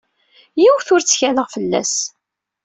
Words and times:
Yiwen 0.61 0.91
ur 0.95 1.01
ttkaleɣ 1.03 1.47
fell-as. 1.55 1.93